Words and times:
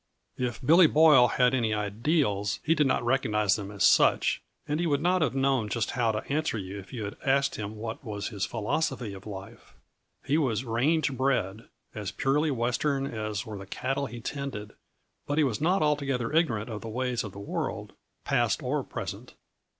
_If 0.43 0.65
Billy 0.65 0.87
Boyle 0.87 1.27
had 1.27 1.53
any 1.53 1.75
ideals 1.75 2.59
he 2.63 2.73
did 2.73 2.87
not 2.87 3.05
recognize 3.05 3.55
them 3.55 3.69
as 3.69 3.83
such, 3.83 4.41
and 4.67 4.79
he 4.79 4.87
would 4.87 4.99
not 4.99 5.21
have 5.21 5.35
known 5.35 5.69
just 5.69 5.91
how 5.91 6.11
to 6.11 6.23
answer 6.33 6.57
you 6.57 6.79
if 6.79 6.91
you 6.91 7.03
had 7.03 7.17
asked 7.23 7.53
him 7.53 7.75
what 7.75 8.03
was 8.03 8.29
his 8.29 8.43
philosophy 8.43 9.13
of 9.13 9.27
life. 9.27 9.75
He 10.25 10.39
was 10.39 10.65
range 10.65 11.13
bred 11.15 11.69
as 11.93 12.09
purely 12.09 12.49
Western 12.49 13.05
as 13.05 13.45
were 13.45 13.59
the 13.59 13.67
cattle 13.67 14.07
he 14.07 14.19
tended 14.21 14.73
but 15.27 15.37
he 15.37 15.43
was 15.43 15.61
not 15.61 15.83
altogether 15.83 16.33
ignorant 16.33 16.67
of 16.71 16.81
the 16.81 16.89
ways 16.89 17.23
of 17.23 17.31
the 17.31 17.37
world, 17.37 17.93
past 18.25 18.63
or 18.63 18.83
present. 18.83 19.35